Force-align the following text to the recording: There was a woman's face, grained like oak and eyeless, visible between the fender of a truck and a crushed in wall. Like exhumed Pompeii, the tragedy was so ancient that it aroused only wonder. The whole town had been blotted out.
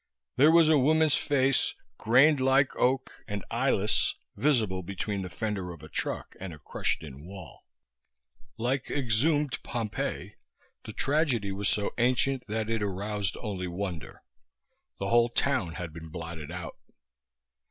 There 0.35 0.49
was 0.49 0.67
a 0.67 0.79
woman's 0.79 1.13
face, 1.13 1.75
grained 1.99 2.39
like 2.41 2.75
oak 2.75 3.23
and 3.27 3.45
eyeless, 3.51 4.15
visible 4.35 4.81
between 4.81 5.21
the 5.21 5.29
fender 5.29 5.71
of 5.71 5.83
a 5.83 5.89
truck 5.89 6.35
and 6.39 6.51
a 6.51 6.57
crushed 6.57 7.03
in 7.03 7.23
wall. 7.27 7.67
Like 8.57 8.89
exhumed 8.89 9.61
Pompeii, 9.61 10.37
the 10.85 10.93
tragedy 10.93 11.51
was 11.51 11.69
so 11.69 11.91
ancient 11.99 12.47
that 12.47 12.67
it 12.67 12.81
aroused 12.81 13.37
only 13.43 13.67
wonder. 13.67 14.23
The 14.97 15.09
whole 15.09 15.29
town 15.29 15.73
had 15.75 15.93
been 15.93 16.09
blotted 16.09 16.51
out. 16.51 16.77